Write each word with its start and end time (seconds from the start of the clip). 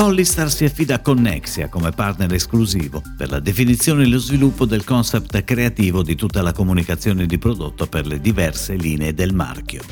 Collistar 0.00 0.50
si 0.50 0.64
affida 0.64 0.94
a 0.94 0.98
Connexia 1.00 1.68
come 1.68 1.90
partner 1.90 2.32
esclusivo 2.32 3.02
per 3.18 3.28
la 3.28 3.38
definizione 3.38 4.04
e 4.04 4.06
lo 4.06 4.16
sviluppo 4.16 4.64
del 4.64 4.82
concept 4.82 5.44
creativo 5.44 6.02
di 6.02 6.14
tutta 6.14 6.40
la 6.40 6.54
comunicazione 6.54 7.26
di 7.26 7.36
prodotto 7.36 7.86
per 7.86 8.06
le 8.06 8.18
diverse 8.18 8.76
linee 8.76 9.12
del 9.12 9.34
marchio. 9.34 9.82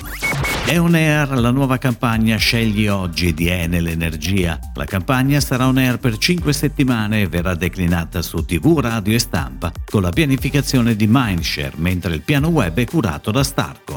È 0.64 0.78
on 0.78 0.94
air 0.94 1.38
la 1.38 1.50
nuova 1.50 1.76
campagna 1.76 2.38
Scegli 2.38 2.86
oggi 2.86 3.34
di 3.34 3.48
Enel 3.48 3.88
Energia. 3.88 4.58
La 4.76 4.86
campagna 4.86 5.40
sarà 5.40 5.66
on 5.66 5.76
air 5.76 5.98
per 5.98 6.16
5 6.16 6.54
settimane 6.54 7.20
e 7.20 7.28
verrà 7.28 7.54
declinata 7.54 8.22
su 8.22 8.42
TV, 8.46 8.78
radio 8.78 9.14
e 9.14 9.18
stampa 9.18 9.70
con 9.84 10.00
la 10.00 10.10
pianificazione 10.10 10.96
di 10.96 11.06
Mindshare, 11.06 11.74
mentre 11.76 12.14
il 12.14 12.22
piano 12.22 12.48
web 12.48 12.78
è 12.78 12.86
curato 12.86 13.30
da 13.30 13.44
Starcom. 13.44 13.87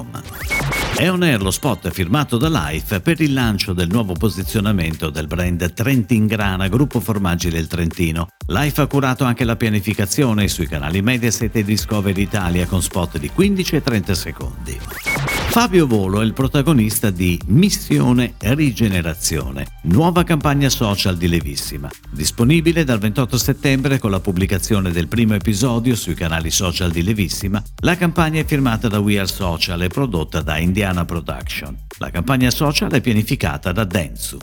È 1.02 1.10
on 1.10 1.24
air 1.24 1.42
lo 1.42 1.50
spot 1.50 1.90
firmato 1.90 2.38
da 2.38 2.48
Life 2.48 3.00
per 3.00 3.20
il 3.22 3.34
lancio 3.34 3.74
del 3.74 3.90
nuovo 3.90 4.14
posizionamento 4.14 5.10
del 5.10 5.26
brand 5.26 5.74
Trentin 5.74 6.28
Grana, 6.28 6.68
gruppo 6.68 7.00
formaggi 7.00 7.50
del 7.50 7.66
Trentino. 7.66 8.28
Life 8.46 8.80
ha 8.80 8.86
curato 8.86 9.24
anche 9.24 9.44
la 9.44 9.56
pianificazione 9.56 10.48
sui 10.48 10.68
canali 10.68 11.02
Mediaset 11.02 11.56
e 11.56 11.64
Discovery 11.64 12.22
Italia 12.22 12.68
con 12.68 12.84
spot 12.84 13.18
di 13.18 13.32
15 13.32 13.78
e 13.78 13.82
30 13.82 14.14
secondi. 14.14 14.80
Fabio 15.52 15.86
Volo 15.86 16.22
è 16.22 16.24
il 16.24 16.32
protagonista 16.32 17.10
di 17.10 17.38
Missione 17.48 18.36
Rigenerazione, 18.38 19.68
nuova 19.84 20.24
campagna 20.24 20.70
social 20.70 21.18
di 21.18 21.28
Levissima, 21.28 21.90
disponibile 22.10 22.86
dal 22.86 23.00
28 23.00 23.38
settembre 23.38 24.00
con 24.00 24.12
la 24.12 24.22
pubblicazione 24.22 24.92
del 24.92 25.10
primo 25.10 25.34
episodio 25.34 25.94
sui 25.98 26.14
canali 26.14 26.50
social 26.52 26.90
di 26.90 27.04
Levissima. 27.04 27.62
La 27.82 27.98
campagna 27.98 28.40
è 28.40 28.46
firmata 28.46 28.88
da 28.88 29.00
We 29.00 29.18
Are 29.18 29.28
Social 29.28 29.82
e 29.82 29.90
prodotta 29.90 30.42
da 30.42 30.58
Indiana 30.58 31.04
Production. 31.04 31.78
La 31.98 32.12
campagna 32.12 32.50
social 32.50 32.90
è 32.92 33.02
pianificata 33.02 33.74
da 33.74 33.84
Densu. 33.84 34.38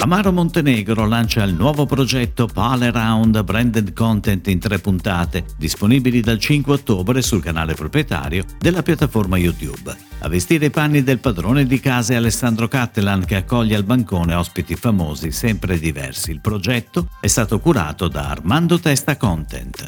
Amaro 0.00 0.32
Montenegro 0.32 1.06
lancia 1.06 1.44
il 1.44 1.54
nuovo 1.54 1.86
progetto 1.86 2.48
Pale 2.52 2.90
Round 2.90 3.40
Branded 3.44 3.92
Content 3.92 4.48
in 4.48 4.58
tre 4.58 4.80
puntate, 4.80 5.44
disponibili 5.56 6.20
dal 6.20 6.40
5 6.40 6.72
ottobre 6.72 7.22
sul 7.22 7.40
canale 7.40 7.74
proprietario 7.74 8.44
della 8.58 8.82
piattaforma 8.82 9.38
YouTube. 9.38 10.13
A 10.24 10.28
vestire 10.28 10.64
i 10.64 10.70
panni 10.70 11.02
del 11.02 11.18
padrone 11.18 11.66
di 11.66 11.78
casa 11.80 12.14
è 12.14 12.16
Alessandro 12.16 12.66
Cattelan 12.66 13.26
che 13.26 13.36
accoglie 13.36 13.76
al 13.76 13.84
bancone 13.84 14.32
ospiti 14.32 14.74
famosi 14.74 15.30
sempre 15.30 15.78
diversi. 15.78 16.30
Il 16.30 16.40
progetto 16.40 17.08
è 17.20 17.26
stato 17.26 17.60
curato 17.60 18.08
da 18.08 18.30
Armando 18.30 18.80
Testa 18.80 19.18
Content. 19.18 19.86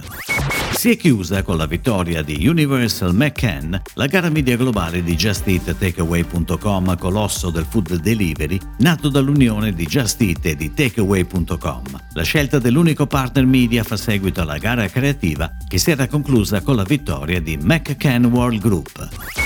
Si 0.72 0.90
è 0.90 0.96
chiusa 0.98 1.42
con 1.42 1.56
la 1.56 1.64
vittoria 1.64 2.20
di 2.20 2.46
Universal 2.46 3.14
McCann 3.14 3.74
la 3.94 4.06
gara 4.08 4.28
media 4.28 4.58
globale 4.58 5.02
di 5.02 5.16
Just 5.16 5.48
Eat 5.48 5.74
Takeaway.com, 5.74 6.98
colosso 6.98 7.48
del 7.48 7.64
food 7.66 7.94
delivery, 7.94 8.60
nato 8.80 9.08
dall'unione 9.08 9.72
di 9.72 9.86
Just 9.86 10.20
Eat 10.20 10.44
e 10.44 10.54
di 10.54 10.74
Takeaway.com. 10.74 11.82
La 12.12 12.22
scelta 12.24 12.58
dell'unico 12.58 13.06
partner 13.06 13.46
media 13.46 13.82
fa 13.84 13.96
seguito 13.96 14.42
alla 14.42 14.58
gara 14.58 14.86
creativa 14.90 15.50
che 15.66 15.78
si 15.78 15.92
era 15.92 16.06
conclusa 16.06 16.60
con 16.60 16.76
la 16.76 16.84
vittoria 16.84 17.40
di 17.40 17.56
McCann 17.56 18.26
World 18.26 18.60
Group. 18.60 19.45